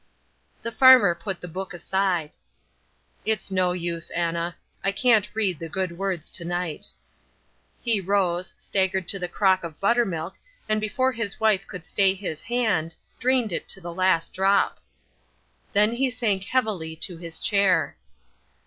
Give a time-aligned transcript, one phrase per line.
[0.63, 2.31] The farmer put the book aside.
[3.23, 4.55] "It's no use, Anna.
[4.83, 6.87] I can't read the good words to night."
[7.83, 10.33] He rose, staggered to the crock of buttermilk,
[10.67, 14.79] and before his wife could stay his hand, drained it to the last drop.
[15.71, 17.95] Then he sank heavily to his chair.